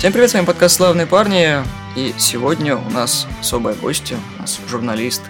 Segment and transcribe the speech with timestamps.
[0.00, 1.58] Всем привет, с вами подкаст «Славные парни»,
[1.94, 5.20] и сегодня у нас особая гостья, у нас журналист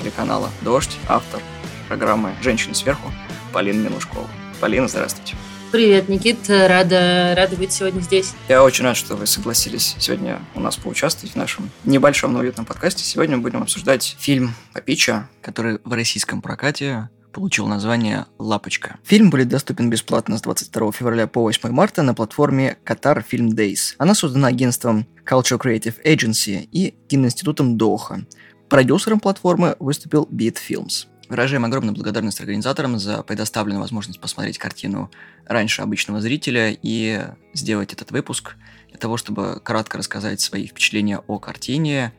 [0.00, 1.42] телеканала «Дождь», автор
[1.88, 3.12] программы «Женщины сверху»
[3.52, 4.26] Полина Милушкова.
[4.62, 5.36] Полина, здравствуйте.
[5.72, 8.32] Привет, Никит, рада, рада быть сегодня здесь.
[8.48, 12.64] Я очень рад, что вы согласились сегодня у нас поучаствовать в нашем небольшом, но уютном
[12.64, 13.04] подкасте.
[13.04, 18.96] Сегодня мы будем обсуждать фильм «Папича», который в российском прокате получил название «Лапочка».
[19.02, 23.96] Фильм будет доступен бесплатно с 22 февраля по 8 марта на платформе Qatar Film Days.
[23.98, 28.24] Она создана агентством Culture Creative Agency и киноинститутом Доха.
[28.68, 31.06] Продюсером платформы выступил Beat Films.
[31.28, 35.10] Выражаем огромную благодарность организаторам за предоставленную возможность посмотреть картину
[35.44, 37.20] раньше обычного зрителя и
[37.52, 38.54] сделать этот выпуск
[38.90, 42.12] для того, чтобы кратко рассказать свои впечатления о картине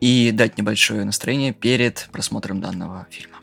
[0.00, 3.39] и дать небольшое настроение перед просмотром данного фильма.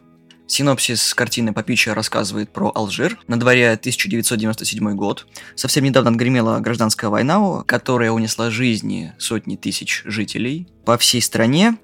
[0.48, 3.20] Синопсис картины Папича рассказывает про Алжир.
[3.28, 5.28] На дворе 1997 год.
[5.56, 10.68] Совсем недавно отгремела гражданская война, которая унесла жизни сотни тысяч жителей.
[10.86, 11.78] По всей стране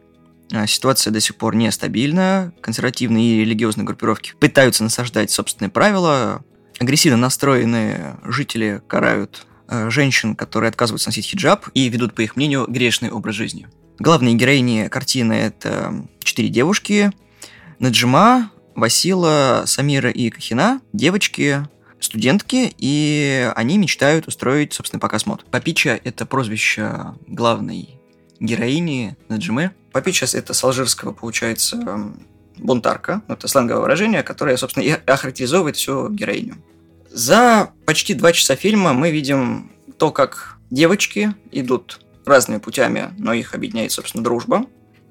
[0.51, 2.53] а, ситуация до сих пор нестабильна.
[2.61, 6.43] Консервативные и религиозные группировки пытаются насаждать собственные правила.
[6.79, 12.65] Агрессивно настроенные жители карают а, женщин, которые отказываются носить хиджаб и ведут, по их мнению,
[12.69, 13.67] грешный образ жизни.
[13.99, 17.11] Главные героини картины– это четыре девушки.
[17.79, 21.67] Наджима, Васила, Самира и Кахина– девочки,
[21.99, 25.45] студентки, и они мечтают устроить собственный показ мод.
[25.49, 27.99] Папича– это прозвище главной
[28.39, 29.71] героини Наджимы.
[29.91, 32.13] Папича– это с алжирского, получается,
[32.57, 33.21] бунтарка.
[33.27, 36.55] Это сленговое выражение, которое, собственно, и охарактеризовывает всю героиню.
[37.09, 43.53] За почти два часа фильма мы видим то, как девочки идут разными путями, но их
[43.53, 44.65] объединяет, собственно, дружба.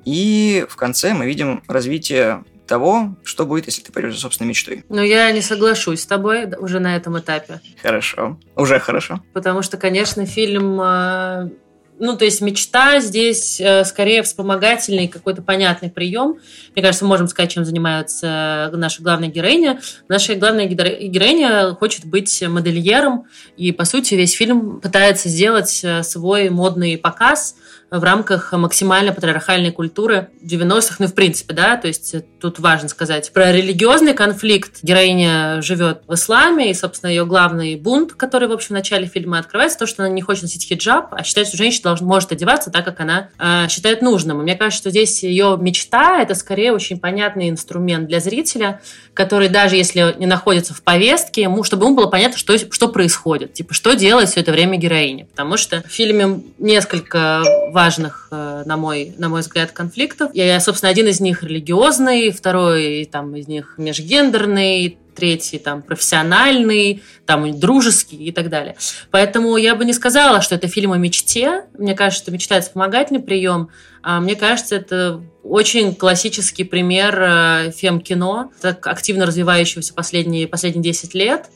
[0.04, 4.82] И в конце мы видим развитие того, что будет, если ты пойдешь за собственной мечтой.
[4.88, 7.60] Но я не соглашусь с тобой уже на этом этапе.
[7.82, 8.40] Хорошо.
[8.56, 9.22] Уже хорошо.
[9.34, 11.50] Потому что, конечно, фильм э,
[11.98, 16.38] ну, то есть мечта здесь э, скорее вспомогательный какой-то понятный прием.
[16.74, 19.82] Мне кажется, мы можем сказать, чем занимается наша главная героиня.
[20.08, 23.26] Наша главная героиня хочет быть модельером,
[23.58, 27.56] и, по сути, весь фильм пытается сделать э, свой модный показ–
[27.92, 33.30] в рамках максимально патриархальной культуры 90-х, ну, в принципе, да, то есть тут важно сказать
[33.34, 34.78] про религиозный конфликт.
[34.82, 39.38] Героиня живет в исламе, и, собственно, ее главный бунт, который, в общем, в начале фильма
[39.38, 42.70] открывается, то, что она не хочет носить хиджаб, а считает, что женщина должна, может одеваться
[42.70, 44.40] так, как она э, считает нужным.
[44.40, 48.80] И мне кажется, что здесь ее мечта– это скорее очень понятный инструмент для зрителя,
[49.12, 53.52] который даже если не находится в повестке, ему, чтобы ему было понятно, что, что происходит,
[53.52, 55.26] типа, что делает все это время героиня.
[55.26, 57.81] Потому что в фильме несколько важных,
[58.30, 60.30] э, на мой, на мой взгляд, конфликтов.
[60.34, 67.58] Я, собственно, один из них религиозный, второй там, из них межгендерный, третий там профессиональный, там
[67.58, 68.76] дружеский и так далее.
[69.10, 71.64] Поэтому я бы не сказала, что это фильм о мечте.
[71.78, 73.68] Мне кажется, что мечта– это вспомогательный прием.
[74.02, 81.14] А мне кажется, это очень классический пример э, фем-кино, так активно развивающегося последние, последние 10
[81.14, 81.46] лет.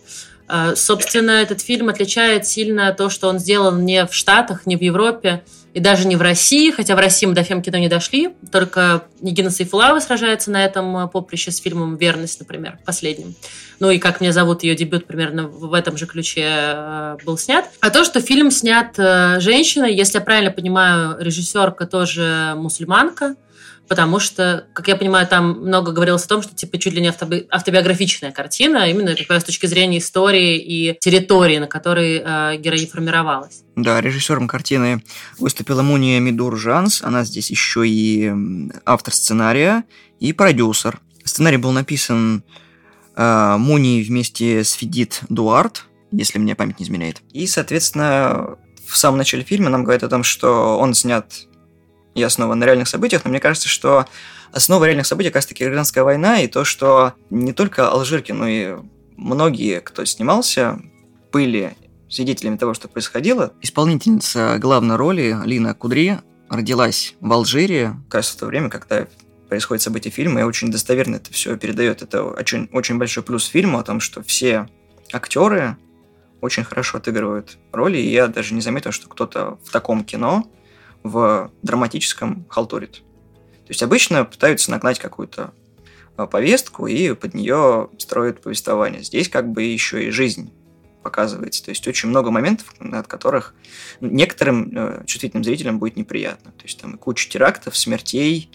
[0.48, 4.80] Э, собственно, этот фильм отличает сильно то, что он сделан не в Штатах, не в
[4.80, 5.42] Европе,
[5.76, 9.50] и даже не в России, хотя в России мы до фем-кино не дошли, только Нигина
[9.50, 13.34] Сайфулава сражается на этом э, поприще с фильмом «Верность», например, последним.
[13.78, 17.66] Ну и «Как меня зовут» ее дебют примерно в этом же ключе э, был снят.
[17.82, 23.36] А то, что фильм снят э, женщиной, если я правильно понимаю, режиссерка тоже мусульманка,
[23.88, 27.08] потому что, как я понимаю, там много говорилось о том, что типа чуть ли не
[27.08, 32.56] автоби- автобиографичная картина, а именно как с точки зрения истории и территории, на которой э,
[32.58, 33.62] героиня формировалась.
[33.76, 35.02] Да, режиссером картины
[35.38, 38.32] выступила Муния Мидур Жанс, она здесь еще и
[38.84, 39.84] автор сценария
[40.20, 41.00] и продюсер.
[41.24, 42.42] Сценарий был написан
[43.16, 47.22] э, Муни вместе с Федит Дуарт, если мне память не изменяет.
[47.32, 51.26] И, соответственно, в самом начале фильма нам говорят о том, что он снят
[52.16, 54.06] и основан на реальных событиях, но мне кажется, что
[54.50, 58.76] основа реальных событий как раз-таки гражданская война и то, что не только алжирки, но и
[59.16, 60.80] многие, кто снимался,
[61.30, 61.76] были
[62.08, 63.52] свидетелями того, что происходило.
[63.60, 66.18] Исполнительница главной роли Лина Кудри
[66.48, 69.06] родилась в Алжире, как раз в то время, когда
[69.48, 72.02] происходит событие фильма, и очень достоверно это все передает.
[72.02, 74.68] Это очень, очень большой плюс фильму о том, что все
[75.12, 75.76] актеры
[76.40, 80.46] очень хорошо отыгрывают роли, и я даже не заметил, что кто-то в таком кино
[81.08, 83.02] в драматическом халтурит.
[83.66, 85.52] То есть обычно пытаются нагнать какую-то
[86.16, 89.02] а, повестку и под нее строят повествование.
[89.02, 90.52] Здесь как бы еще и жизнь
[91.02, 91.64] показывается.
[91.64, 93.54] То есть очень много моментов, от которых
[94.00, 96.50] некоторым э, чувствительным зрителям будет неприятно.
[96.52, 98.50] То есть там и куча терактов, смертей,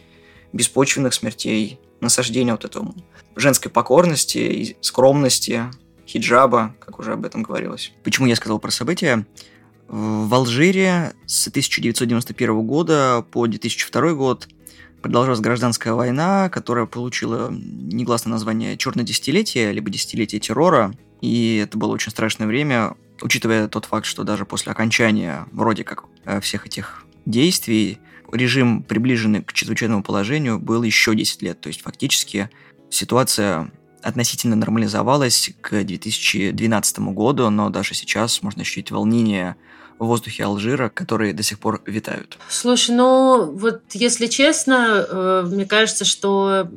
[0.52, 2.94] беспочвенных смертей, насаждения вот этого
[3.38, 5.64] женской покорности, скромности,
[6.06, 7.94] хиджаба, как уже об этом говорилось.
[8.04, 9.26] Почему я сказал про события?
[9.92, 14.48] В Алжире с 1991 года по 2002 год
[15.02, 20.94] продолжалась гражданская война, которая получила негласное название «Черное десятилетие», либо «Десятилетие террора».
[21.20, 26.06] И это было очень страшное время, учитывая тот факт, что даже после окончания вроде как
[26.24, 28.00] э, всех этих действий
[28.32, 31.60] режим, приближенный к чрезвычайному положению, был еще 10 лет.
[31.60, 32.50] То есть фактически
[32.90, 33.70] ситуация
[34.02, 39.58] относительно нормализовалась к 2012 году, но даже сейчас можно ощутить волнение
[40.02, 42.40] в воздухе Алжира, которые до сих пор витают.
[42.50, 46.70] Слушай, ну вот если честно, э, мне кажется, что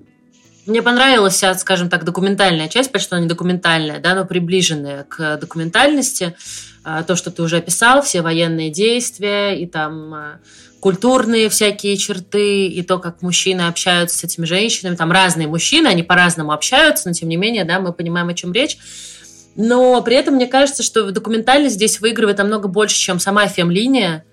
[0.66, 6.36] мне понравилась, скажем так, документальная часть, почти она не документальная, да, но приближенная к документальности.
[6.84, 10.40] А, то, что ты уже описал, все военные действия и там а,
[10.80, 14.96] культурные всякие черты, и то, как мужчины общаются с этими женщинами.
[14.96, 18.52] Там разные мужчины, они по-разному общаются, но тем не менее, да, мы понимаем, о чем
[18.52, 18.76] речь.
[19.56, 24.24] Но при этом мне кажется, что документальность здесь выигрывает намного больше, чем сама фем-линия.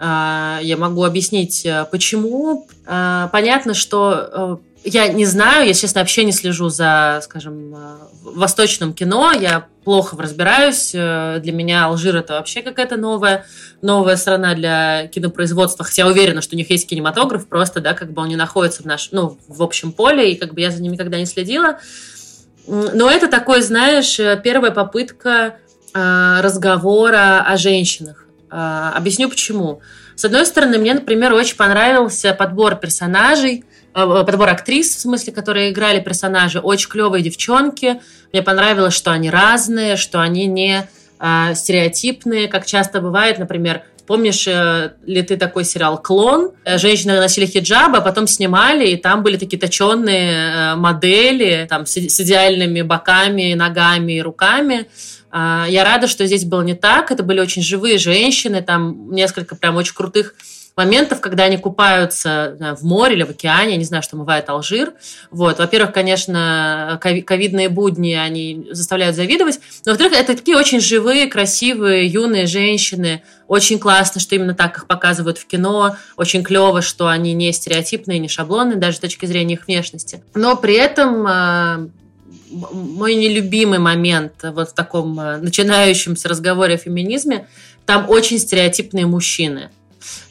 [0.00, 2.68] А, я могу объяснить, э, почему.
[2.86, 7.78] А, понятно, что э, я не знаю, я, честно, вообще не слежу за, скажем, э,
[8.22, 9.32] восточным кино.
[9.32, 10.92] Я плохо разбираюсь.
[10.92, 13.46] Для меня Алжир это вообще какая-то новая,
[13.82, 15.84] новая страна для кинопроизводства.
[15.84, 18.82] Хотя я уверена, что у них есть кинематограф, просто, да, как бы он не находится
[18.82, 21.78] в наш, ну, в общем поле, и как бы я за ним никогда не следила.
[22.68, 25.56] Но это такой, знаешь, э, первая попытка
[25.94, 28.26] а, разговора о женщинах.
[28.50, 29.80] А, объясню почему.
[30.14, 35.70] С одной стороны, мне, например, очень понравился подбор персонажей, а, подбор актрис, в смысле, которые
[35.70, 36.60] играли персонажи.
[36.60, 38.00] Очень клевые девчонки.
[38.32, 40.88] Мне понравилось, что они разные, что они не
[41.54, 46.52] стереотипные, как часто бывает, например, Помнишь э, ли ты такой сериал «Клон»?
[46.64, 51.84] Э, женщины носили хиджабы, а потом снимали, и там были такие точенные э, модели там,
[51.84, 54.88] с, с идеальными боками, ногами и руками.
[55.30, 57.10] А, я рада, что здесь было не так.
[57.10, 60.34] Это были очень живые женщины, там несколько прям очень крутых
[60.78, 64.92] моментов, когда они купаются в море или в океане, я не знаю, что омывает Алжир.
[65.32, 65.58] Вот.
[65.58, 69.58] Во-первых, конечно, ковидные будни, они заставляют завидовать.
[69.84, 73.22] Но, во-вторых, это такие очень живые, красивые, юные женщины.
[73.48, 75.96] Очень классно, что именно так их показывают в кино.
[76.16, 80.22] Очень клево, что они не стереотипные, не шаблонные, даже с точки зрения их внешности.
[80.34, 81.88] Но при этом а,
[82.50, 87.48] мой нелюбимый момент вот в таком а, начинающемся разговоре о феминизме,
[87.84, 89.70] там очень стереотипные мужчины.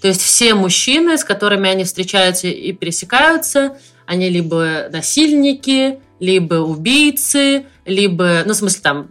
[0.01, 7.65] То есть все мужчины, с которыми они встречаются и пересекаются, они либо насильники, либо убийцы,
[7.85, 9.07] либо, ну, в смысле, там,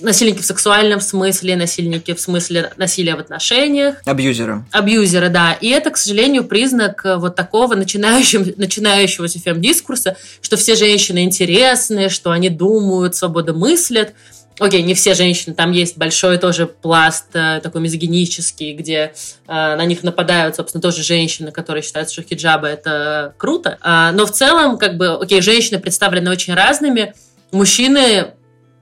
[0.00, 3.96] насильники в сексуальном смысле, насильники в смысле насилия в отношениях.
[4.04, 4.64] Абьюзеры.
[4.72, 5.52] Абьюзеры, да.
[5.52, 12.08] И это, к сожалению, признак э, вот такого начинающего, начинающегося фем-дискурса, что все женщины интересные,
[12.08, 14.14] что они думают, свободно мыслят,
[14.60, 19.12] Окей, не все женщины, там есть большой тоже пласт э, такой мизогинический, где э,
[19.48, 23.78] на них нападают, собственно, тоже женщины, которые считают, что хиджабы это круто.
[23.80, 27.14] А, но в целом, как бы, окей, женщины представлены очень разными,
[27.50, 28.34] мужчины,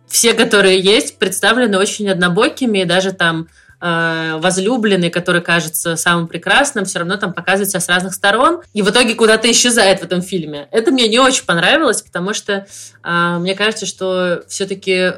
[0.08, 3.48] все, которые есть, представлены очень однобокими, и даже там
[3.80, 8.90] э, возлюбленный, который кажется самым прекрасным, все равно там показывает с разных сторон, и в
[8.90, 10.68] итоге куда-то исчезает в этом фильме.
[10.70, 12.66] Это мне не очень понравилось, потому что
[13.02, 15.12] э, мне кажется, что все-таки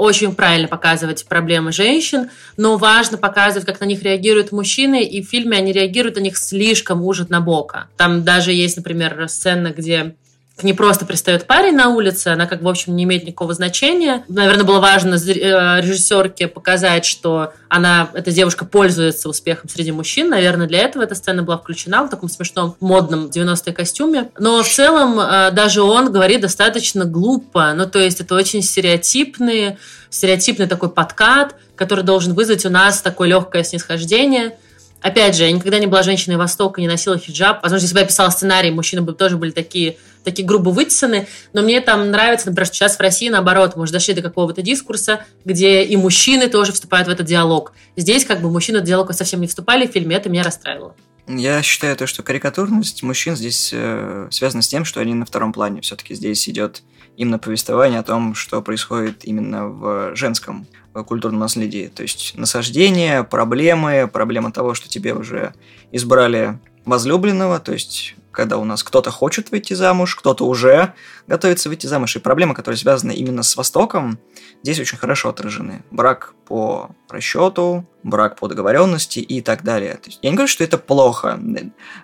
[0.00, 5.28] очень правильно показывать проблемы женщин, но важно показывать, как на них реагируют мужчины, и в
[5.28, 7.88] фильме они реагируют на них слишком уж бока.
[7.98, 10.14] Там даже есть, например, сцена, где
[10.60, 14.24] к ней просто пристает парень на улице, она как, в общем, не имеет никакого значения.
[14.28, 20.28] Наверное, было важно э, режиссерке показать, что она, эта девушка пользуется успехом среди мужчин.
[20.28, 24.30] Наверное, для этого эта сцена была включена в таком смешном модном 90-е костюме.
[24.38, 27.72] Но в целом э, даже он говорит достаточно глупо.
[27.74, 29.78] Ну, то есть это очень стереотипный,
[30.10, 34.56] стереотипный такой подкат, который должен вызвать у нас такое легкое снисхождение–
[35.00, 37.62] Опять же, я никогда не была женщиной Востока, не носила хиджаб.
[37.62, 41.26] Возможно, если бы я писала сценарий, мужчины бы тоже были такие, такие грубо вытесаны.
[41.52, 44.62] Но мне там нравится, например, что сейчас в России наоборот, мы уже дошли до какого-то
[44.62, 47.72] дискурса, где и мужчины тоже вступают в этот диалог.
[47.96, 50.94] Здесь как бы мужчины в диалог совсем не вступали в фильме, это меня расстраивало.
[51.26, 55.52] Я считаю то, что карикатурность мужчин здесь э, связана с тем, что они на втором
[55.52, 55.80] плане.
[55.80, 56.82] Все-таки здесь идет
[57.16, 60.66] именно повествование о том, что происходит именно в женском
[61.06, 61.90] культурном наследии.
[61.94, 65.54] То есть насаждение, проблемы, проблема того, что тебе уже
[65.92, 70.94] избрали возлюбленного, то есть когда у нас кто-то хочет выйти замуж, кто-то уже
[71.26, 72.16] готовится выйти замуж.
[72.16, 74.18] И проблемы, которые связаны именно с Востоком,
[74.62, 75.82] здесь очень хорошо отражены.
[75.90, 79.94] Брак по расчету, брак по договоренности и так далее.
[79.94, 81.38] То есть, я не говорю, что это плохо,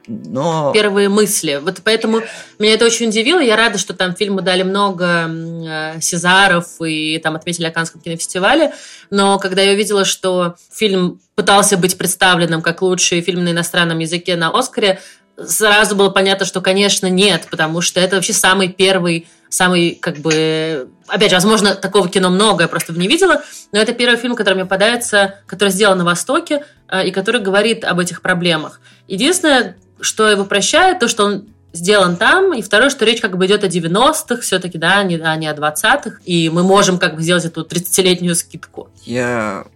[0.06, 0.72] но...
[0.72, 1.60] Первые мысли.
[1.62, 2.22] Вот поэтому
[2.58, 3.40] меня это очень удивило.
[3.40, 8.72] Я рада, что там фильму дали много э, Сезаров и там отметили о кинофестивале.
[9.10, 14.36] Но когда я увидела, что фильм пытался быть представленным как лучший фильм на иностранном языке
[14.36, 15.00] на Оскаре,
[15.44, 20.88] сразу было понятно, что, конечно, нет, потому что это вообще самый первый, самый, как бы...
[21.06, 24.54] Опять же, возможно, такого кино много, я просто не видела, но это первый фильм, который
[24.54, 28.80] мне попадается, который сделан на Востоке э, и который говорит об этих проблемах.
[29.06, 33.46] Единственное, что его прощает, то, что он сделан там, и второе, что речь как бы
[33.46, 37.22] идет о 90-х все-таки, да, не, а не о 20-х, и мы можем как бы
[37.22, 38.88] сделать эту 30-летнюю скидку.
[39.04, 39.66] Я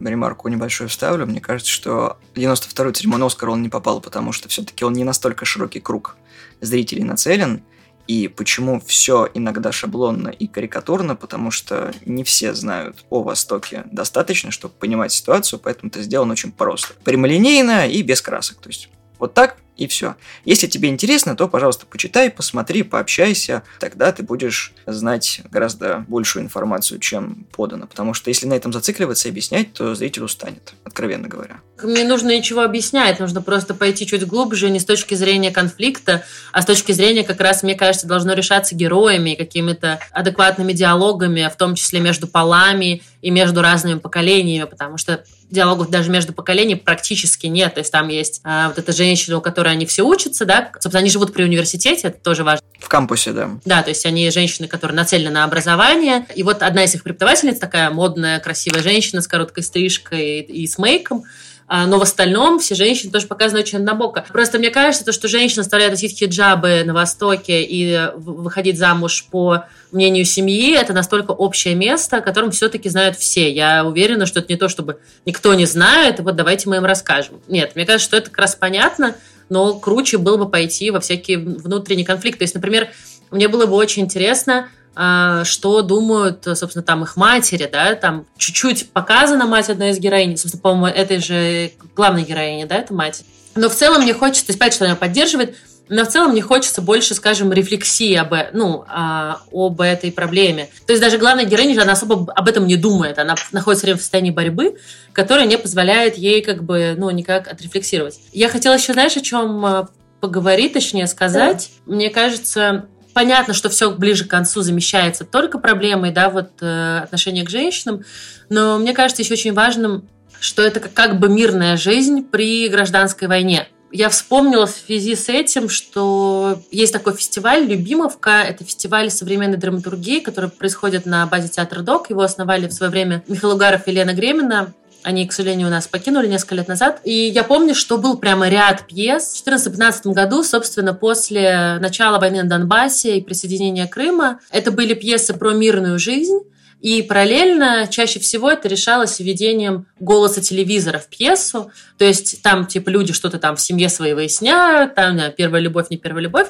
[0.00, 1.26] ремарку небольшую вставлю.
[1.26, 5.44] Мне кажется, что 92-й церемон Оскар он не попал, потому что все-таки он не настолько
[5.44, 6.16] широкий круг
[6.60, 7.62] зрителей нацелен.
[8.06, 14.52] И почему все иногда шаблонно и карикатурно, потому что не все знают о Востоке достаточно,
[14.52, 16.94] чтобы понимать ситуацию, поэтому это сделано очень просто.
[17.02, 18.58] Прямолинейно и без красок.
[18.58, 20.16] То есть вот так и все.
[20.44, 23.62] Если тебе интересно, то, пожалуйста, почитай, посмотри, пообщайся.
[23.78, 27.86] Тогда ты будешь знать гораздо большую информацию, чем подано.
[27.86, 31.60] Потому что если на этом зацикливаться и объяснять, то зритель устанет, откровенно говоря.
[31.82, 36.62] Мне нужно ничего объяснять, нужно просто пойти чуть глубже, не с точки зрения конфликта, а
[36.62, 41.74] с точки зрения, как раз, мне кажется, должно решаться героями, какими-то адекватными диалогами, в том
[41.74, 47.74] числе между полами и между разными поколениями, потому что диалогов даже между поколениями практически нет.
[47.74, 51.00] То есть там есть а, вот эта женщина, у которой они все учатся, да, собственно,
[51.00, 52.64] они живут при университете, это тоже важно.
[52.78, 53.50] В кампусе, да.
[53.64, 56.26] Да, то есть они женщины, которые нацелены на образование.
[56.34, 60.78] И вот одна из их преподавательниц, такая модная, красивая женщина с короткой стрижкой и с
[60.78, 61.24] мейком,
[61.68, 64.24] но в остальном все женщины тоже показаны очень однобоко.
[64.32, 69.64] Просто мне кажется, то, что женщина оставляет носить хиджабы на Востоке и выходить замуж по
[69.90, 73.50] мнению семьи, это настолько общее место, о котором все-таки знают все.
[73.50, 77.40] Я уверена, что это не то, чтобы никто не знает, вот давайте мы им расскажем.
[77.48, 79.16] Нет, мне кажется, что это как раз понятно,
[79.48, 82.38] но круче было бы пойти во всякие внутренние конфликты.
[82.38, 82.88] То есть, например,
[83.30, 88.90] мне было бы очень интересно, а, что думают, собственно, там их матери, да, там чуть-чуть
[88.92, 93.22] показана мать одной из героинь, собственно, по-моему, этой же главной героини, да, это мать.
[93.54, 95.56] Но в целом мне хочется, то есть, понятно, что она поддерживает,
[95.88, 100.68] но в целом мне хочется больше, скажем, рефлексии об, ну, а, об этой проблеме.
[100.86, 103.18] То есть даже главная героиня, она особо об этом не думает.
[103.18, 104.78] Она находится в состоянии борьбы,
[105.12, 108.18] которая не позволяет ей как бы, ну, никак отрефлексировать.
[108.32, 109.88] Я хотела еще, знаешь, о чем а,
[110.20, 111.70] поговорить, точнее сказать.
[111.86, 111.94] Да.
[111.94, 112.86] Мне кажется,
[113.16, 118.04] понятно, что все ближе к концу замещается только проблемой, да, вот э, отношения к женщинам,
[118.50, 120.06] но мне кажется еще очень важным,
[120.38, 123.68] что это как бы мирная жизнь при гражданской войне.
[123.90, 128.42] Я вспомнила в связи с этим, что есть такой фестиваль «Любимовка».
[128.42, 132.10] Это фестиваль современной драматургии, который происходит на базе театра ДОК.
[132.10, 134.74] Его основали в свое время Михаил Угаров и Лена Гремина.
[135.06, 137.00] Они, к сожалению, у нас покинули несколько лет назад.
[137.04, 139.40] И я помню, что был прямо ряд пьес.
[139.40, 145.32] В 2014-2015 году, собственно, после начала войны на Донбассе и присоединения Крыма, это были пьесы
[145.34, 146.40] про мирную жизнь.
[146.80, 151.70] И параллельно чаще всего это решалось введением голоса телевизора в пьесу.
[151.98, 155.98] То есть там типа люди что-то там в семье своей выясняют, там первая любовь, не
[155.98, 156.48] первая любовь.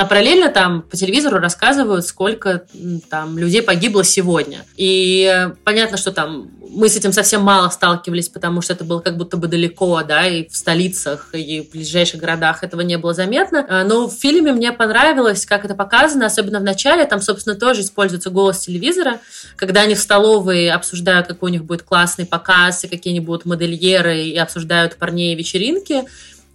[0.00, 2.62] А параллельно там по телевизору рассказывают, сколько
[3.10, 4.64] там людей погибло сегодня.
[4.78, 9.18] И понятно, что там мы с этим совсем мало сталкивались, потому что это было как
[9.18, 13.66] будто бы далеко, да, и в столицах, и в ближайших городах этого не было заметно.
[13.68, 17.04] А, но в фильме мне понравилось, как это показано, особенно в начале.
[17.04, 19.18] Там, собственно, тоже используется голос телевизора,
[19.56, 23.44] когда они в столовой обсуждают, какой у них будет классный показ, и какие они будут
[23.44, 26.04] модельеры, и обсуждают парней вечеринки.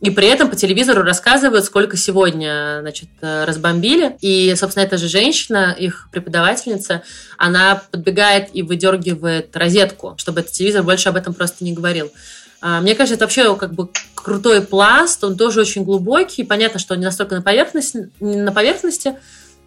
[0.01, 4.17] И при этом по телевизору рассказывают, сколько сегодня значит, разбомбили.
[4.21, 7.03] И, собственно, эта же женщина, их преподавательница,
[7.37, 12.11] она подбегает и выдергивает розетку, чтобы этот телевизор больше об этом просто не говорил.
[12.61, 16.43] А, мне кажется, это вообще как бы крутой пласт, он тоже очень глубокий.
[16.43, 19.15] Понятно, что он не настолько на поверхности, на поверхности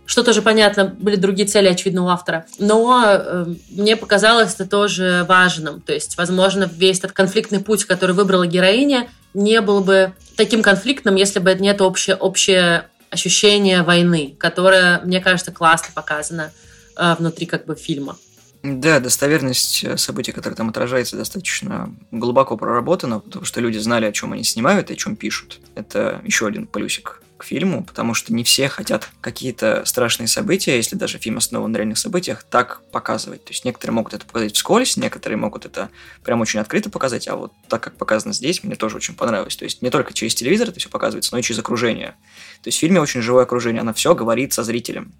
[0.08, 2.46] что тоже понятно, были другие цели, очевидно, у автора.
[2.58, 5.82] Но э, мне показалось это тоже важным.
[5.82, 11.14] То есть, возможно, весь этот конфликтный путь, который выбрала героиня, не был бы таким конфликтным,
[11.16, 16.52] если бы нет общее, общее ощущение войны, которое, мне кажется, классно показано
[16.96, 18.16] э, внутри как бы фильма.
[18.62, 24.12] Да, достоверность э, событий, которые там отражается, достаточно глубоко проработана, потому что люди знали, о
[24.12, 25.60] чем они снимают и о чем пишут.
[25.74, 30.96] Это еще один плюсик к фильму, потому что не все хотят какие-то страшные события, если
[30.96, 33.44] даже фильм основан на реальных событиях, так показывать.
[33.44, 35.88] То есть некоторые могут это показать вскользь, некоторые могут это
[36.24, 39.56] прям очень открыто показать, а вот так, как показано здесь, мне тоже очень понравилось.
[39.56, 42.16] То есть не только через телевизор это все показывается, но и через окружение.
[42.62, 45.12] То есть в фильме очень живое окружение, оно все говорит со зрителем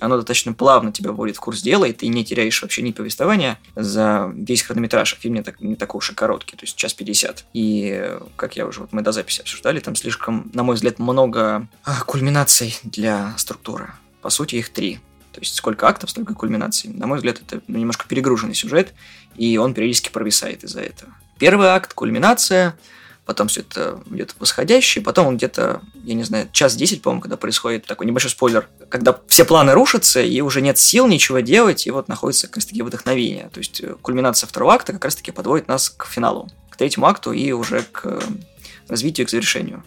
[0.00, 3.58] оно достаточно плавно тебя вводит в курс дела, и ты не теряешь вообще ни повествования
[3.74, 5.16] за весь хронометраж.
[5.20, 7.44] Фильм не, так, не такой уж и короткий, то есть час пятьдесят.
[7.52, 11.66] И, как я уже, вот мы до записи обсуждали, там слишком, на мой взгляд, много
[11.84, 13.92] а, кульминаций для структуры.
[14.22, 15.00] По сути, их три.
[15.32, 16.90] То есть сколько актов, столько кульминаций.
[16.90, 18.94] На мой взгляд, это немножко перегруженный сюжет,
[19.36, 21.12] и он периодически провисает из-за этого.
[21.38, 22.76] Первый акт– кульминация–
[23.28, 27.36] потом все это идет восходящий, потом он где-то, я не знаю, час десять, по-моему, когда
[27.36, 31.90] происходит такой небольшой спойлер, когда все планы рушатся, и уже нет сил ничего делать, и
[31.90, 33.50] вот находится как раз-таки вдохновение.
[33.52, 37.32] То есть э, кульминация второго акта как раз-таки подводит нас к финалу, к третьему акту
[37.32, 38.20] и уже к э,
[38.88, 39.84] развитию, к завершению.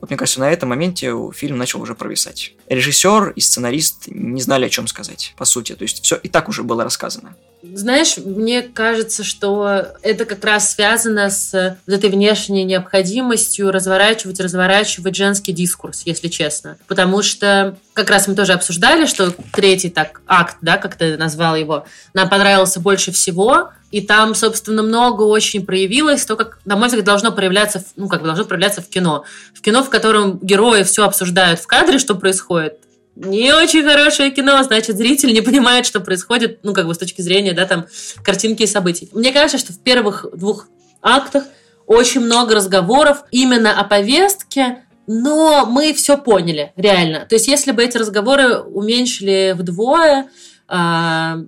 [0.00, 2.52] Вот мне кажется, на этом моменте фильм начал уже провисать.
[2.68, 5.74] Режиссер и сценарист не знали, о чем сказать, по сути.
[5.74, 7.34] То есть все и так уже было рассказано.
[7.62, 15.52] Знаешь, мне кажется, что это как раз связано с этой внешней необходимостью разворачивать, разворачивать женский
[15.52, 16.78] дискурс, если честно.
[16.86, 21.56] Потому что как раз мы тоже обсуждали, что третий так акт, да, как ты назвал
[21.56, 26.88] его, нам понравился больше всего, и там, собственно, много очень проявилось, то, как, на мой
[26.88, 29.24] взгляд, должно проявляться, ну, как должно проявляться в кино.
[29.54, 32.78] В кино, в котором герои все обсуждают в кадре, что происходит,
[33.16, 37.20] не очень хорошее кино, значит, зритель не понимает, что происходит, ну, как бы с точки
[37.20, 37.86] зрения, да, там,
[38.22, 39.08] картинки и событий.
[39.12, 40.68] Мне кажется, что в первых двух
[41.02, 41.44] актах
[41.86, 47.26] очень много разговоров именно о повестке, но мы все поняли, реально.
[47.26, 50.28] То есть, если бы эти разговоры уменьшили вдвое,
[50.68, 51.38] а,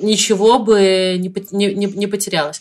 [0.00, 2.60] ничего бы не, не, не потерялось.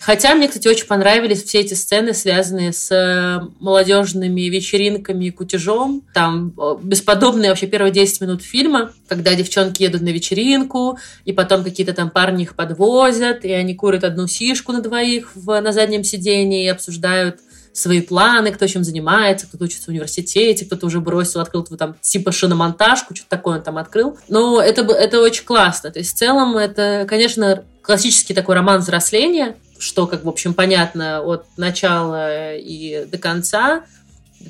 [0.00, 6.02] Хотя мне, кстати, очень понравились все эти сцены, связанные с э, молодежными вечеринками и кутежом.
[6.14, 11.94] Там бесподобные вообще первые 10 минут фильма, когда девчонки едут на вечеринку, и потом какие-то
[11.94, 16.64] там парни их подвозят, и они курят одну сишку на двоих в, на заднем сидении
[16.64, 17.40] и обсуждают
[17.78, 22.32] свои планы, кто чем занимается, кто-то учится в университете, кто-то уже бросил, открыл там типа
[22.32, 24.18] шиномонтажку, что-то такое он там открыл.
[24.28, 25.90] Но это, это очень классно.
[25.90, 31.20] То есть в целом это, конечно, классический такой роман взросления, что, как в общем, понятно
[31.22, 33.84] от начала и до конца.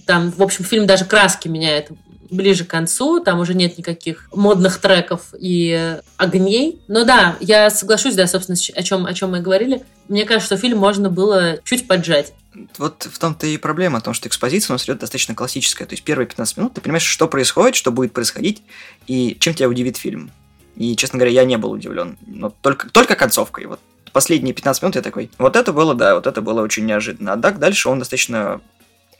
[0.06, 1.88] Там, в общем, фильм даже краски меняет
[2.30, 6.80] ближе к концу, там уже нет никаких модных треков и огней.
[6.88, 9.82] Но да, я соглашусь, да, собственно, о чем, о чем мы говорили.
[10.08, 12.32] Мне кажется, что фильм можно было чуть поджать.
[12.78, 15.86] Вот в том-то и проблема, о том, что экспозиция у нас идет достаточно классическая.
[15.86, 18.62] То есть первые 15 минут ты понимаешь, что происходит, что будет происходить,
[19.06, 20.30] и чем тебя удивит фильм.
[20.76, 22.16] И, честно говоря, я не был удивлен.
[22.26, 23.66] Но только, только концовкой.
[23.66, 23.80] Вот
[24.12, 27.32] последние 15 минут я такой, вот это было, да, вот это было очень неожиданно.
[27.32, 28.60] А так дальше он достаточно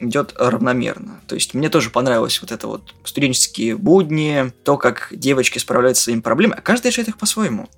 [0.01, 1.21] идет равномерно.
[1.27, 6.05] То есть мне тоже понравилось вот это вот студенческие будни, то, как девочки справляются с
[6.05, 7.69] своими проблемами, а каждый решает их по-своему.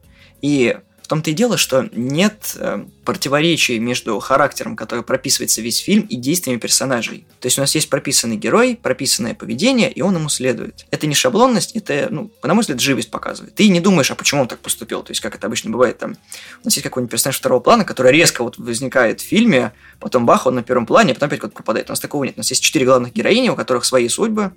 [0.43, 0.79] И
[1.11, 6.61] том-то и дело, что нет э, противоречий между характером, который прописывается весь фильм, и действиями
[6.61, 7.27] персонажей.
[7.41, 10.87] То есть у нас есть прописанный герой, прописанное поведение, и он ему следует.
[10.93, 13.57] Это не шаблонность, это, ну, на мой взгляд, живость показывает.
[13.57, 15.03] Ты не думаешь, а почему он так поступил.
[15.03, 18.13] То есть, как это обычно бывает, там, у нас есть какой-нибудь персонаж второго плана, который
[18.13, 21.57] резко вот возникает в фильме, потом бах, он на первом плане, а потом опять куда-то
[21.57, 21.91] пропадает.
[21.91, 22.35] У нас такого нет.
[22.37, 24.53] У нас есть четыре главных героини, у которых свои судьбы,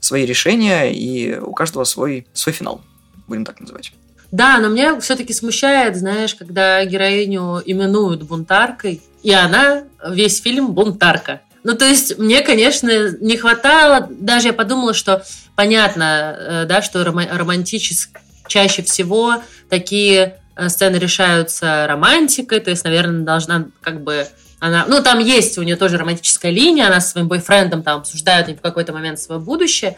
[0.00, 2.82] свои решения, и у каждого свой, свой финал,
[3.28, 3.92] будем так называть.
[4.34, 11.42] Да, но меня все-таки смущает, знаешь, когда героиню именуют бунтаркой, и она весь фильм бунтарка.
[11.62, 15.22] Ну, то есть, мне, конечно, не хватало, даже я подумала, что
[15.54, 18.18] понятно, э, да, что романтически
[18.48, 19.36] чаще всего
[19.70, 24.26] такие э, сцены решаются романтикой, то есть, наверное, должна как бы
[24.58, 28.48] она, ну, там есть у нее тоже романтическая линия, она со своим бойфрендом там обсуждают
[28.48, 29.96] в какой-то момент свое будущее,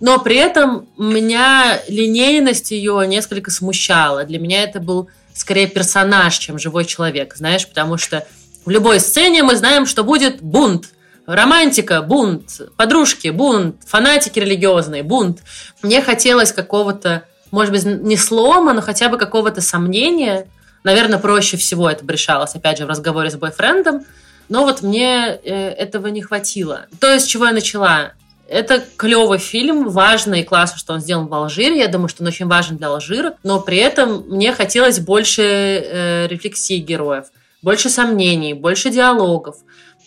[0.00, 4.24] но при этом меня линейность ее несколько смущала.
[4.24, 8.26] Для меня это был скорее персонаж, чем живой человек, знаешь, потому что
[8.64, 10.88] в любой сцене мы знаем, что будет бунт.
[11.26, 15.40] Романтика, бунт, подружки, бунт, фанатики религиозные, бунт.
[15.82, 20.46] Мне хотелось какого-то, может быть, не слома, но хотя бы какого-то сомнения.
[20.84, 24.04] Наверное, проще всего это решалось, опять же, в разговоре с бойфрендом.
[24.48, 26.86] Но вот мне э, этого не хватило.
[27.00, 28.12] То, с чего я начала.
[28.48, 31.78] Это клевый фильм, важный и классно, что он сделан в Алжире.
[31.78, 36.26] Я думаю, что он очень важен для алжирок, но при этом мне хотелось больше э,
[36.28, 37.26] рефлексии героев,
[37.62, 39.56] больше сомнений, больше диалогов,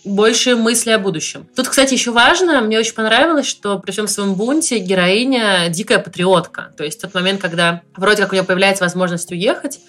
[0.06, 1.48] больше мысли о будущем.
[1.54, 6.72] Тут, кстати, еще важно, мне очень понравилось, что при всем своем бунте героиня дикая патриотка.
[6.78, 9.80] То есть тот момент, когда вроде как у нее появляется возможность уехать,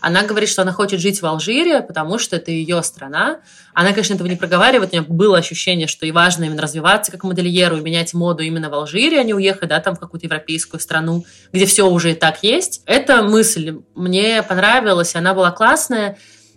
[0.00, 3.40] Она говорит, что она хочет жить в Алжире, потому что это ее страна.
[3.74, 4.92] Она, конечно, этого не проговаривает.
[4.92, 8.70] У меня было ощущение, что и важно именно развиваться как модельеру и менять моду именно
[8.70, 12.14] в Алжире, а не уехать, да, там в какую-то европейскую страну, где все уже и
[12.14, 12.82] так есть.
[12.86, 16.16] Эта мысль мне понравилась, она была классная.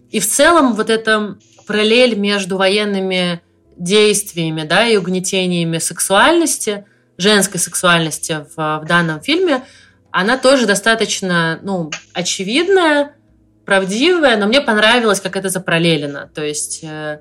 [0.10, 3.42] И в целом вот эта параллель между военными
[3.78, 6.86] действиями, да, и угнетениями сексуальности,
[7.18, 9.64] женской сексуальности в, в данном фильме,
[10.12, 13.16] она тоже достаточно, ну, очевидная,
[13.66, 16.30] правдивая, но мне понравилось, как это запараллелено.
[16.34, 17.20] То есть э,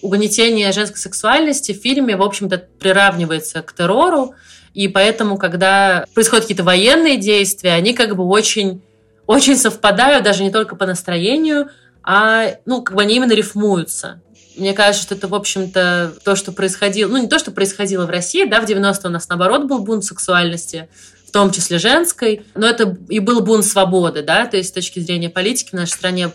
[0.00, 4.34] угнетение женской сексуальности в фильме, в общем-то, приравнивается к террору,
[4.74, 8.82] и поэтому, когда происходят какие-то военные действия, они как бы очень,
[9.26, 11.68] очень совпадают, даже не только по настроению,
[12.02, 14.20] а, ну, как бы они именно рифмуются.
[14.56, 18.10] Мне кажется, что это, в общем-то, то, что происходило, ну, не то, что происходило в
[18.10, 20.88] России, да, в 90-е у нас, наоборот, был бунт сексуальности,
[21.32, 25.00] в том числе женской, но это и был бунт свободы, да, то есть с точки
[25.00, 26.30] зрения политики в нашей стране,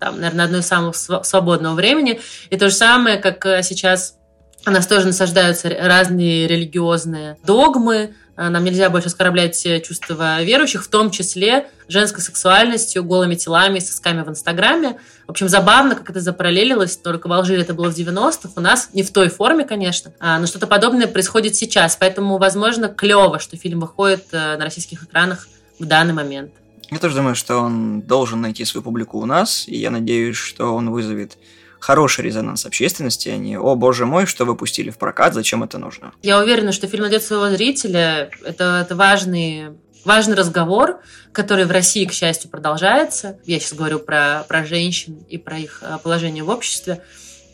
[0.00, 4.16] там, наверное, одно из самых свободного времени, и то же самое, как э, сейчас
[4.66, 8.16] у нас тоже насаждаются разные религиозные догмы,
[8.48, 14.22] нам нельзя больше оскорблять э, чувства верующих, в том числе женской сексуальностью, голыми телами, сосками
[14.22, 14.98] в Инстаграме.
[15.26, 18.90] В общем, забавно, как это запараллелилось, только в Алжире это было в 90-х, у нас
[18.94, 23.56] не в той форме, конечно, а, но что-то подобное происходит сейчас, поэтому, возможно, клево, что
[23.56, 25.46] фильм выходит э, на российских экранах
[25.78, 26.52] в данный момент.
[26.90, 30.74] Я тоже думаю, что он должен найти свою публику у нас, и я надеюсь, что
[30.74, 31.36] он вызовет
[31.80, 36.12] хороший резонанс общественности, а не «О, боже мой, что выпустили в прокат, зачем это нужно?»
[36.22, 38.30] Я уверена, что фильм найдет своего зрителя.
[38.44, 39.70] Это, это важный,
[40.04, 41.00] важный разговор,
[41.32, 43.38] который в России, к счастью, продолжается.
[43.44, 47.02] Я сейчас говорю про, про женщин и про их э, положение в обществе.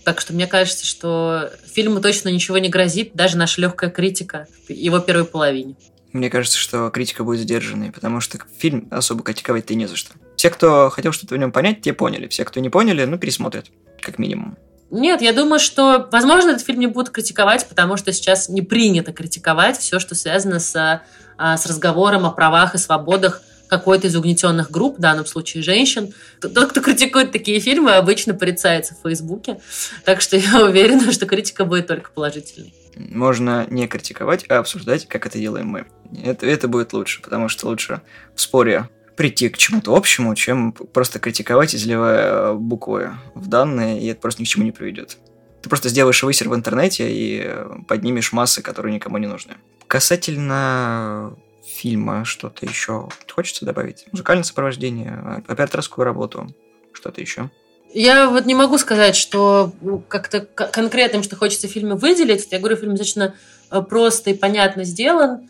[0.05, 4.99] Так что мне кажется, что фильму точно ничего не грозит, даже наша легкая критика его
[5.01, 5.77] первой половине.
[6.13, 10.13] Мне кажется, что критика будет сдержанной, потому что фильм особо критиковать-то не за что.
[10.37, 12.29] Все, кто хотел что-то в нем понять, те поняли.
[12.29, 13.67] Все, кто не поняли, ну, пересмотрят
[14.07, 14.57] как минимум.
[14.91, 19.13] Нет, я думаю, что, возможно, этот фильм не будут критиковать, потому что сейчас не принято
[19.13, 21.03] критиковать все, что связано с,
[21.37, 26.15] а, с разговором о правах и свободах какой-то из угнетенных групп, в данном случае женщин.
[26.41, 29.61] Тот, кто критикует такие фильмы, обычно порицается в Фейсбуке.
[30.05, 32.73] Так что я уверена, что критика будет только положительной.
[32.95, 35.87] Можно не критиковать, а обсуждать, как это делаем мы.
[36.25, 38.01] Это, это будет лучше, потому что лучше
[38.35, 44.21] в споре прийти к чему-то общему, чем просто критиковать, изливая буквы в данные, и это
[44.21, 45.17] просто ни к чему не приведет.
[45.63, 47.51] Ты просто сделаешь высер в интернете и
[47.89, 49.55] поднимешь массы, которые никому не нужны.
[49.87, 51.35] Касательно
[51.67, 54.07] фильма что-то еще хочется добавить?
[54.13, 56.55] Музыкальное сопровождение, операторскую работу,
[56.93, 57.51] что-то еще?
[57.93, 62.47] Я вот не могу сказать, что ну, как-то конкретным, что хочется в выделить.
[62.51, 63.35] Я говорю, фильм достаточно
[63.71, 65.49] э, просто и понятно сделан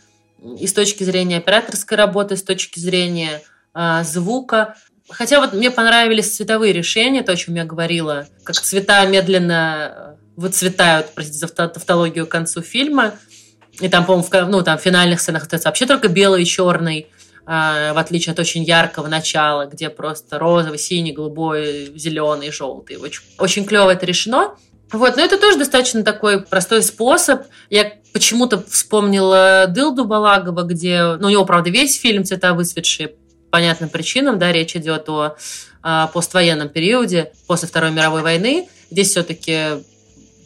[0.59, 3.56] и с точки зрения операторской работы, с точки зрения а,
[4.05, 4.77] звука.
[5.09, 11.11] Хотя вот мне понравились цветовые решения, то, о чем я говорила, как цвета медленно выцветают,
[11.15, 13.15] простите за тавтологию, к концу фильма.
[13.81, 17.09] И там, по-моему, в, ну, там, в финальных сценах это вообще только белый и черный,
[17.47, 22.97] э, в отличие от очень яркого начала, где просто розовый, синий, голубой, зеленый, желтый.
[22.97, 24.55] Очень, очень клево это решено.
[24.93, 27.43] Вот, но это тоже достаточно такой простой способ.
[27.71, 33.15] Я почему-то вспомнила Дылду Балагова, где, ну, у него, правда, весь фильм цвета выцветшие,
[33.51, 35.37] понятным причинам, да, речь идет о,
[35.83, 38.69] а, поствоенном периоде, после Второй мировой войны.
[38.91, 39.85] Здесь все-таки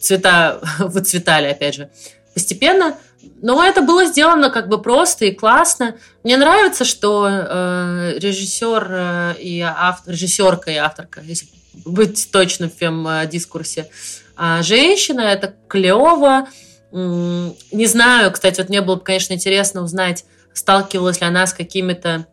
[0.01, 1.91] цвета выцветали, опять же,
[2.35, 2.97] постепенно.
[3.43, 5.97] Но это было сделано как бы просто и классно.
[6.25, 12.75] Мне нравится, что э, режиссер э, и автор, режиссерка и авторка, если быть точным в
[12.75, 13.89] фем-дискурсе,
[14.37, 16.49] э, женщина, это клево.
[16.93, 22.27] Не знаю, кстати, вот мне было бы, конечно, интересно узнать, сталкивалась ли она с какими-то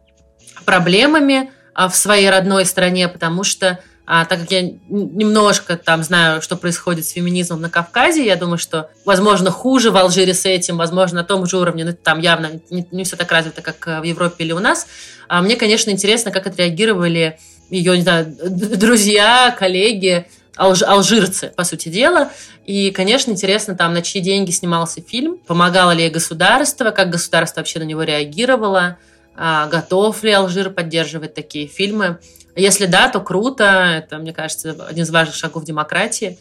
[0.64, 6.42] проблемами а, в своей родной стране, потому что а, так как я немножко там знаю,
[6.42, 10.78] что происходит с феминизмом на Кавказе, я думаю, что, возможно, хуже в Алжире с этим,
[10.78, 14.04] возможно, на том же уровне, но там явно не, все так развито, как э, в
[14.04, 14.88] Европе или у нас.
[15.28, 17.38] А мне, конечно, интересно, как отреагировали
[17.70, 22.32] ее, не знаю, друзья, коллеги, алж, алжирцы, по сути дела.
[22.66, 27.80] И, конечно, интересно, там, на чьи деньги снимался фильм, помогало ли государство, как государство вообще
[27.80, 28.98] на него реагировало,
[29.38, 32.20] готов ли Алжир поддерживать такие фильмы.
[32.56, 33.64] Если да, то круто.
[33.64, 36.40] Это, мне кажется, один из важных шагов демократии.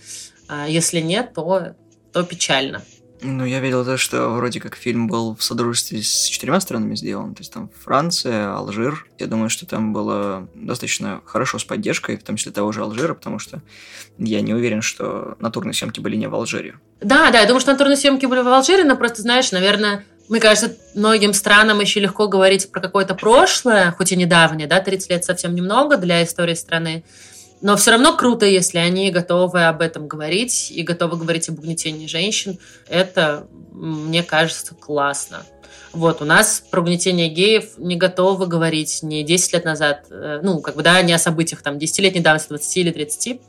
[0.48, 1.74] А если нет, то,
[2.12, 2.82] то печально.
[3.22, 7.34] Ну, я видел то, что вроде как фильм был в содружестве с четырьмя странами сделан.
[7.34, 9.06] То есть там Франция, Алжир.
[9.18, 13.14] Я думаю, что там было достаточно хорошо с поддержкой, в том числе того же Алжира,
[13.14, 13.62] потому что
[14.18, 16.78] я не уверен, что натурные съемки были не в Алжире.
[17.00, 20.40] Да, да, я думаю, что натурные съемки были в Алжире, но просто, знаешь, наверное, Мне
[20.40, 25.24] кажется, многим странам еще легко говорить про какое-то прошлое, хоть и недавнее, да, 30 лет
[25.24, 27.04] совсем немного для истории страны,
[27.60, 32.06] но все равно круто, если они готовы об этом говорить и готовы говорить об угнетении
[32.06, 32.58] женщин.
[32.88, 35.42] Это, мне кажется, классно.
[35.92, 40.60] Вот, у нас про угнетение геев не готовы говорить не 10 лет назад, э, ну,
[40.60, 43.40] как бы, да, не о событиях там 10-летней давности, 20 или 30.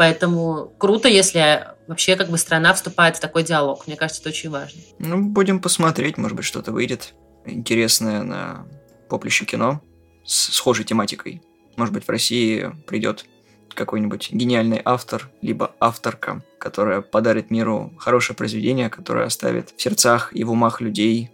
[0.00, 3.86] Поэтому круто, если вообще как бы страна вступает в такой диалог.
[3.86, 4.80] Мне кажется, это очень важно.
[4.98, 7.12] Ну, будем посмотреть, может быть, что-то выйдет
[7.44, 8.66] интересное на
[9.10, 9.82] поприще кино
[10.24, 11.42] с схожей тематикой.
[11.76, 13.26] Может быть, в России придет
[13.74, 20.44] какой-нибудь гениальный автор, либо авторка, которая подарит миру хорошее произведение, которое оставит в сердцах и
[20.44, 21.30] в умах людей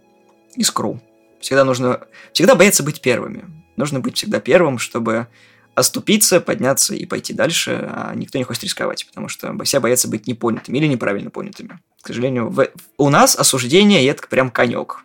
[0.57, 0.99] искру.
[1.39, 2.01] Всегда нужно...
[2.33, 3.45] Всегда бояться быть первыми.
[3.77, 5.27] Нужно быть всегда первым, чтобы
[5.77, 10.25] оступиться, подняться и пойти дальше, а никто не хочет рисковать, потому что все боятся быть
[10.25, 11.79] непонятыми или неправильно понятыми.
[12.01, 12.67] К сожалению, в...
[12.97, 15.03] у нас осуждение– это прям конек.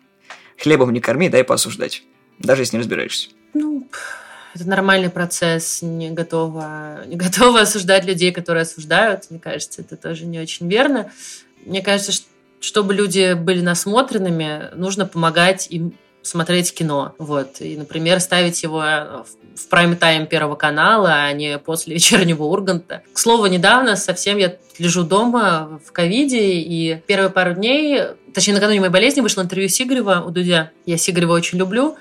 [0.57, 2.01] Хлебом не корми, дай поосуждать,
[2.39, 3.29] даже если не разбираешься.
[3.53, 3.87] Ну,
[4.55, 9.29] это нормальный процесс, не готова, не готова осуждать людей, которые осуждают.
[9.29, 11.11] Мне кажется, это тоже не очень верно.
[11.67, 12.25] Мне кажется, что
[12.61, 17.13] чтобы люди были насмотренными, нужно помогать им смотреть кино.
[17.19, 17.61] Вот.
[17.61, 23.03] И, например, ставить его в прайм-тайм Первого канала, а не после вечернего Урганта.
[23.13, 28.01] К слову, недавно совсем я лежу дома в ковиде, и первые пару дней,
[28.33, 30.71] точнее, накануне моей болезни вышло интервью Сигарева у Дудя.
[30.85, 31.95] Я Сигарева очень люблю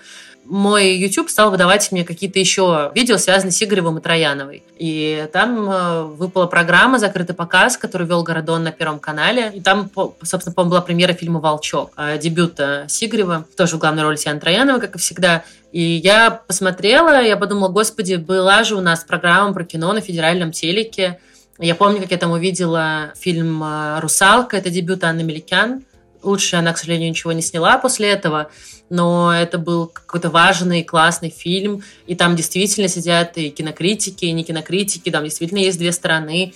[0.45, 4.63] мой YouTube стал выдавать мне какие-то еще видео, связанные с Игоревым и Трояновой.
[4.79, 9.53] И там э, выпала программа «Закрытый показ», который вел Городон на Первом канале.
[9.55, 9.91] И там,
[10.23, 14.79] собственно, по-моему, была премьера фильма «Волчок», э, дебюта Сигарева, тоже в главной роли Сиана Троянова,
[14.79, 15.45] как и всегда.
[15.71, 20.53] И я посмотрела, я подумала, господи, была же у нас программа про кино на федеральном
[20.53, 21.19] телеке.
[21.59, 25.83] Я помню, как я там увидела фильм э, «Русалка», это дебют Анны Меликян.
[26.23, 28.51] Лучше она, к сожалению, ничего не сняла после этого
[28.93, 34.45] но это был какой-то важный, классный фильм, и там действительно сидят и кинокритики, и не
[34.45, 36.53] кинокритики, там действительно есть две стороны,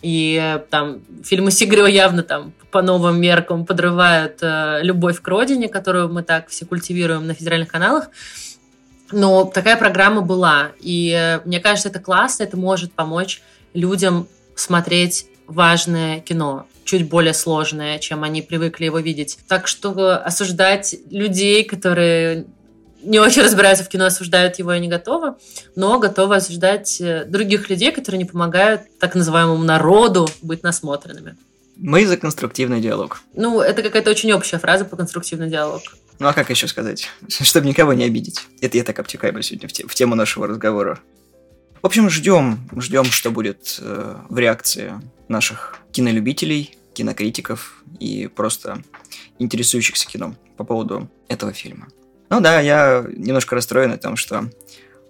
[0.00, 5.68] и э, там фильмы Сигарева явно там по новым меркам подрывают э, любовь к родине,
[5.68, 8.10] которую мы так все культивируем на федеральных каналах.
[9.10, 13.42] Но такая программа была, и э, мне кажется, это классно, это может помочь
[13.74, 19.38] людям смотреть важное кино чуть более сложное, чем они привыкли его видеть.
[19.48, 22.46] Так что осуждать людей, которые
[23.02, 25.34] не очень разбираются в кино, осуждают его и не готовы,
[25.74, 31.36] но готовы осуждать э, других людей, которые не помогают так называемому народу быть насмотренными.
[31.76, 33.20] Мы за конструктивный диалог.
[33.34, 35.82] Ну, это какая-то очень общая фраза по конструктивный диалог.
[36.18, 37.08] Ну, а как еще сказать?
[37.28, 38.40] Чтобы никого не обидеть.
[38.60, 41.00] Это я так обтекаю сегодня в тему нашего разговора.
[41.80, 44.92] В общем, ждем, ждем, что будет э, в реакции
[45.28, 48.82] наших кинолюбителей, кинокритиков и просто
[49.38, 51.88] интересующихся кино по поводу этого фильма.
[52.30, 54.48] Ну да, я немножко расстроен о том, что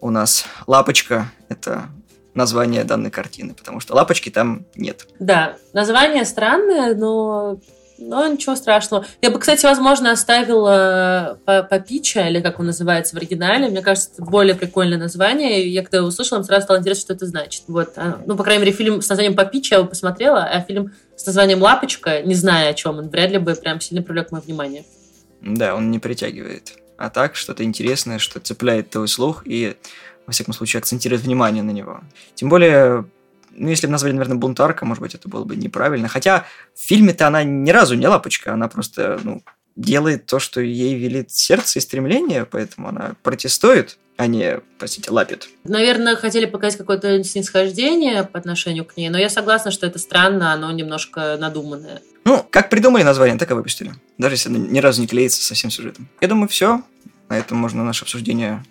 [0.00, 1.88] у нас «Лапочка»— это
[2.34, 5.06] название данной картины, потому что лапочки там нет.
[5.18, 7.60] Да, название странное, но
[8.08, 9.06] но ничего страшного.
[9.20, 13.68] Я бы, кстати, возможно, оставила Папича, или как он называется в оригинале.
[13.68, 15.68] Мне кажется, это более прикольное название.
[15.68, 17.64] Я когда его услышала, сразу стало интересно, что это значит.
[17.68, 17.92] Вот.
[17.96, 21.26] А, ну, по крайней мере, фильм с названием Папича я его посмотрела, а фильм с
[21.26, 24.84] названием Лапочка, не зная о чем он, вряд ли бы прям сильно привлек мое внимание.
[25.40, 26.74] Да, он не притягивает.
[26.98, 29.76] А так, что-то интересное, что цепляет твой слух и,
[30.26, 32.00] во всяком случае, акцентирует внимание на него.
[32.34, 33.06] Тем более,
[33.54, 36.08] ну, если бы назвали, наверное, бунтарка, может быть, это было бы неправильно.
[36.08, 39.42] Хотя в фильме-то она ни разу не лапочка, она просто, ну,
[39.76, 45.48] делает то, что ей велит сердце и стремление, поэтому она протестует, а не, простите, лапит.
[45.64, 50.52] Наверное, хотели показать какое-то снисхождение по отношению к ней, но я согласна, что это странно,
[50.52, 52.02] оно немножко надуманное.
[52.24, 53.92] Ну, как придумали название, так и выпустили.
[54.18, 56.08] Даже если ни разу не клеится со всем сюжетом.
[56.20, 56.82] Я думаю, все.
[57.28, 58.62] На этом можно наше обсуждение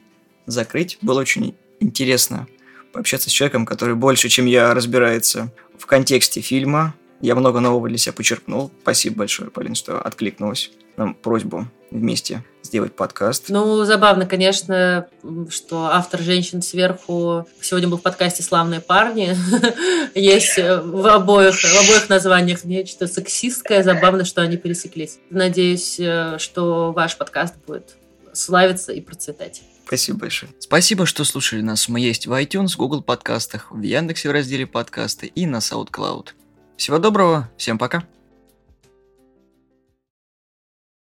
[0.45, 0.99] закрыть.
[1.01, 2.47] Было очень интересно
[2.91, 6.95] пообщаться с человеком, который больше, чем я, разбирается в контексте фильма.
[7.21, 8.71] Я много нового для себя почерпнул.
[8.81, 13.49] Спасибо большое, Полин, что откликнулась на просьбу вместе сделать подкаст.
[13.49, 15.07] Ну, забавно, конечно,
[15.49, 19.35] что автор «Женщин сверху» сегодня был в подкасте «Славные парни».
[20.15, 23.83] Есть в обоих, в обоих названиях нечто сексистское.
[23.83, 25.19] Забавно, что они пересеклись.
[25.29, 27.97] Надеюсь, э, что ваш подкаст будет
[28.33, 29.61] славиться и процветать.
[29.91, 30.53] Спасибо большое.
[30.59, 31.89] Спасибо, что слушали нас.
[31.89, 36.29] Мы есть в iTunes, Google подкастах, в Яндексе в разделе подкасты и на SoundCloud.
[36.77, 38.05] Всего доброго, всем пока.